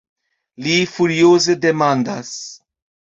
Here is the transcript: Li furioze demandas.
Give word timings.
Li 0.67 0.71
furioze 0.93 1.55
demandas. 1.65 2.33